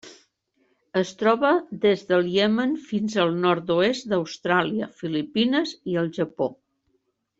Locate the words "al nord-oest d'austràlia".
3.25-4.89